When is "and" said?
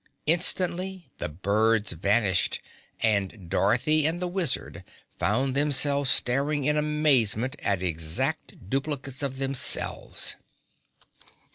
3.01-3.47, 4.07-4.19